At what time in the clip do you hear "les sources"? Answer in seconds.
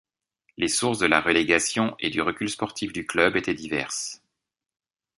0.57-0.97